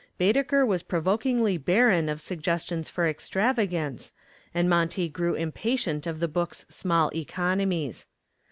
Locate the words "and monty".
4.51-5.07